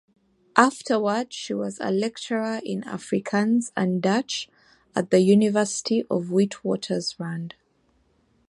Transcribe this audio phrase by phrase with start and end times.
[0.55, 4.49] Afterwards she was lecturer in Afrikaans and Dutch
[4.95, 7.51] at the University of the Witwatersrand.